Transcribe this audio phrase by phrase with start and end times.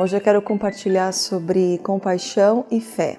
[0.00, 3.18] Hoje eu quero compartilhar sobre compaixão e fé.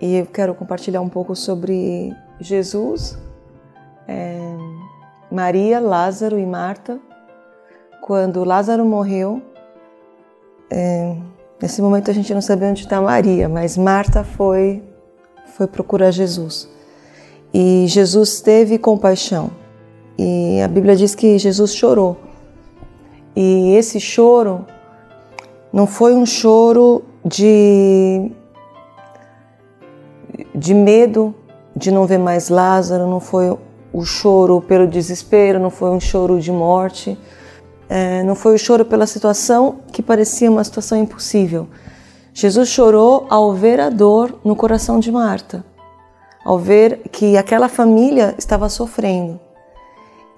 [0.00, 3.18] E eu quero compartilhar um pouco sobre Jesus,
[4.06, 4.38] é,
[5.28, 7.00] Maria, Lázaro e Marta.
[8.00, 9.42] Quando Lázaro morreu,
[10.70, 11.16] é,
[11.60, 14.80] nesse momento a gente não sabia onde está Maria, mas Marta foi,
[15.56, 16.68] foi procurar Jesus.
[17.52, 19.50] E Jesus teve compaixão.
[20.16, 22.16] E a Bíblia diz que Jesus chorou.
[23.34, 24.64] E esse choro
[25.72, 28.30] não foi um choro de,
[30.54, 31.34] de medo
[31.76, 33.56] de não ver mais Lázaro, não foi
[33.92, 37.18] o choro pelo desespero, não foi um choro de morte,
[37.88, 41.68] é, não foi o choro pela situação que parecia uma situação impossível.
[42.32, 45.64] Jesus chorou ao ver a dor no coração de Marta,
[46.44, 49.40] ao ver que aquela família estava sofrendo.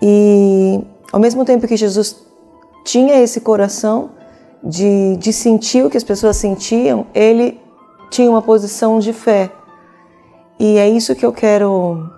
[0.01, 0.81] E
[1.13, 2.25] ao mesmo tempo que Jesus
[2.85, 4.11] tinha esse coração,
[4.63, 7.61] de, de sentir o que as pessoas sentiam, ele
[8.11, 9.51] tinha uma posição de fé.
[10.59, 12.11] E é isso que eu quero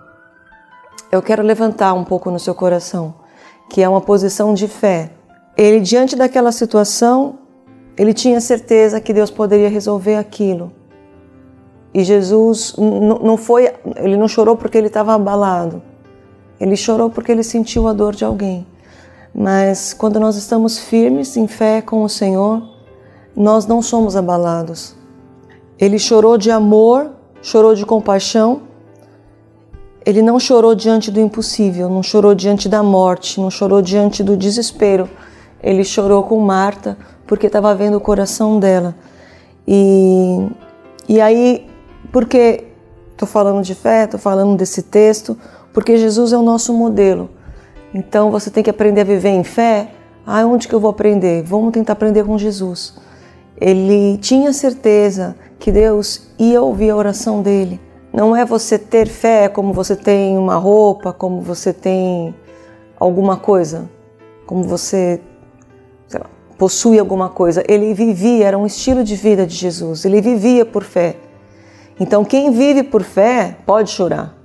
[1.11, 3.13] eu quero levantar um pouco no seu coração,
[3.69, 5.11] que é uma posição de fé.
[5.57, 7.39] Ele diante daquela situação,
[7.97, 10.71] ele tinha certeza que Deus poderia resolver aquilo.
[11.93, 15.81] E Jesus não foi, ele não chorou porque ele estava abalado.
[16.57, 18.65] Ele chorou porque ele sentiu a dor de alguém.
[19.33, 22.61] Mas quando nós estamos firmes em fé com o Senhor,
[23.35, 24.95] nós não somos abalados.
[25.79, 28.61] Ele chorou de amor, chorou de compaixão.
[30.05, 34.35] Ele não chorou diante do impossível, não chorou diante da morte, não chorou diante do
[34.35, 35.09] desespero.
[35.61, 38.95] Ele chorou com Marta porque estava vendo o coração dela.
[39.67, 40.47] E,
[41.07, 41.67] e aí,
[42.11, 42.65] porque
[43.11, 45.37] estou falando de fé, estou falando desse texto,
[45.71, 47.29] porque Jesus é o nosso modelo.
[47.93, 49.89] Então você tem que aprender a viver em fé.
[50.25, 51.43] Ah, onde que eu vou aprender?
[51.43, 52.95] Vamos tentar aprender com Jesus.
[53.59, 57.79] Ele tinha certeza que Deus ia ouvir a oração dele.
[58.13, 62.35] Não é você ter fé como você tem uma roupa, como você tem
[62.99, 63.89] alguma coisa,
[64.45, 65.21] como você
[66.13, 67.63] lá, possui alguma coisa.
[67.67, 70.05] Ele vivia, era um estilo de vida de Jesus.
[70.05, 71.15] Ele vivia por fé.
[71.99, 74.40] Então, quem vive por fé pode chorar.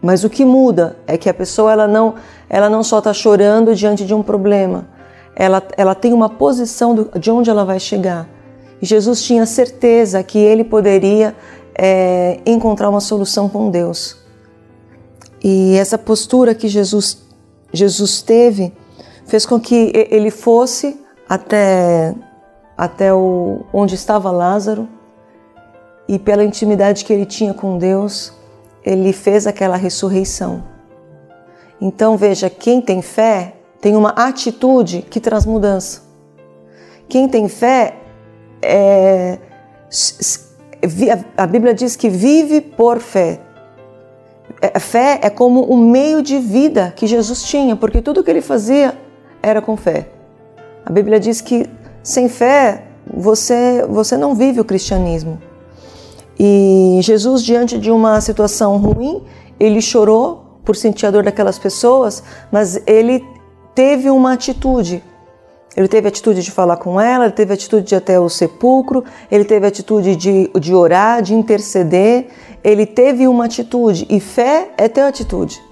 [0.00, 2.14] Mas o que muda é que a pessoa ela não,
[2.48, 4.88] ela não só está chorando diante de um problema,
[5.34, 8.28] ela, ela tem uma posição do, de onde ela vai chegar.
[8.80, 11.34] E Jesus tinha certeza que ele poderia
[11.74, 14.16] é, encontrar uma solução com Deus.
[15.42, 17.22] E essa postura que Jesus,
[17.72, 18.72] Jesus teve
[19.26, 22.14] fez com que ele fosse até,
[22.76, 24.88] até o, onde estava Lázaro
[26.08, 28.32] e pela intimidade que ele tinha com Deus,
[28.86, 30.62] ele fez aquela ressurreição.
[31.80, 36.02] Então veja, quem tem fé tem uma atitude que traz mudança.
[37.08, 37.96] Quem tem fé
[38.62, 39.38] é,
[41.36, 43.40] a Bíblia diz que vive por fé.
[44.62, 48.30] A é, fé é como um meio de vida que Jesus tinha, porque tudo que
[48.30, 48.96] ele fazia
[49.42, 50.08] era com fé.
[50.84, 51.68] A Bíblia diz que
[52.02, 55.40] sem fé você, você não vive o cristianismo.
[56.38, 59.22] E Jesus, diante de uma situação ruim,
[59.58, 63.24] ele chorou por sentir a dor daquelas pessoas, mas ele
[63.74, 65.02] teve uma atitude.
[65.76, 68.18] Ele teve a atitude de falar com ela, ele teve a atitude de ir até
[68.18, 72.28] o sepulcro, ele teve a atitude de, de orar, de interceder,
[72.64, 74.06] ele teve uma atitude.
[74.08, 75.62] E fé é ter atitude.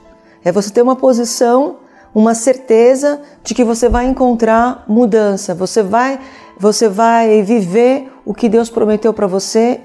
[0.44, 1.78] É você ter uma posição,
[2.14, 6.20] uma certeza de que você vai encontrar mudança, você vai,
[6.58, 9.80] você vai viver o que Deus prometeu para você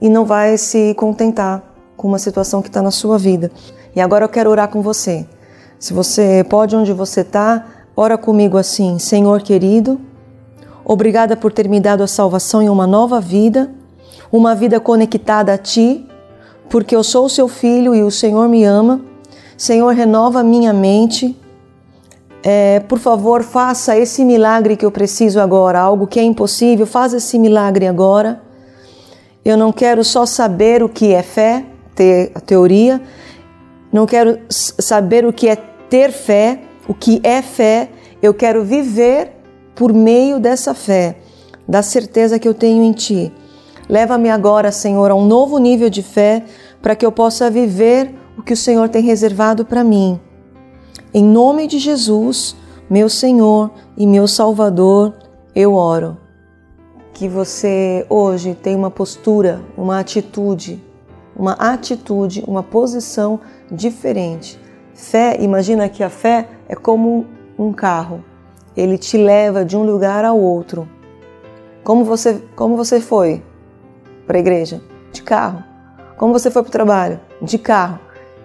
[0.00, 1.62] e não vai se contentar
[1.96, 3.50] com uma situação que está na sua vida.
[3.94, 5.26] E agora eu quero orar com você.
[5.78, 7.66] Se você pode, onde você está,
[7.96, 10.00] ora comigo assim: Senhor querido,
[10.84, 13.70] obrigada por ter me dado a salvação e uma nova vida,
[14.32, 16.06] uma vida conectada a Ti,
[16.68, 19.00] porque eu sou o Seu filho e o Senhor me ama.
[19.56, 21.36] Senhor, renova minha mente.
[22.42, 27.12] É, por favor, faça esse milagre que eu preciso agora, algo que é impossível, faz
[27.12, 28.40] esse milagre agora.
[29.44, 31.64] Eu não quero só saber o que é fé,
[31.94, 33.00] ter a teoria,
[33.90, 37.88] não quero saber o que é ter fé, o que é fé,
[38.22, 39.32] eu quero viver
[39.74, 41.16] por meio dessa fé,
[41.66, 43.32] da certeza que eu tenho em Ti.
[43.88, 46.44] Leva-me agora, Senhor, a um novo nível de fé
[46.82, 50.20] para que eu possa viver o que o Senhor tem reservado para mim.
[51.14, 52.54] Em nome de Jesus,
[52.90, 55.14] meu Senhor e meu Salvador,
[55.54, 56.19] eu oro
[57.12, 60.82] que você hoje tem uma postura, uma atitude,
[61.36, 63.40] uma atitude, uma posição
[63.70, 64.58] diferente.
[64.94, 67.26] Fé, imagina que a fé é como
[67.58, 68.24] um carro.
[68.76, 70.88] ele te leva de um lugar ao outro.
[71.82, 73.42] Como você, como você foi
[74.26, 74.80] para a igreja?
[75.12, 75.64] De carro.
[76.16, 77.20] Como você foi para o trabalho?
[77.42, 77.98] De carro.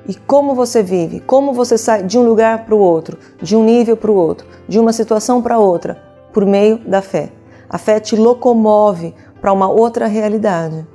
[0.08, 1.20] E como você vive?
[1.20, 4.48] Como você sai de um lugar para o outro, de um nível para o outro,
[4.68, 6.02] de uma situação para outra,
[6.34, 7.32] por meio da fé.
[7.70, 10.86] A fé te locomove para uma outra realidade.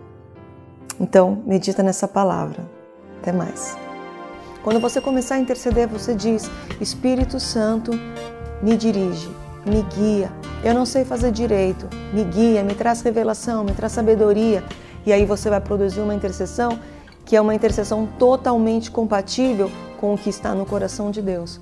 [1.00, 2.62] Então, medita nessa palavra.
[3.20, 3.76] Até mais.
[4.62, 6.50] Quando você começar a interceder, você diz:
[6.80, 7.92] Espírito Santo,
[8.62, 9.30] me dirige,
[9.64, 10.30] me guia.
[10.62, 14.62] Eu não sei fazer direito, me guia, me traz revelação, me traz sabedoria.
[15.06, 16.78] E aí você vai produzir uma intercessão
[17.24, 21.60] que é uma intercessão totalmente compatível com o que está no coração de Deus.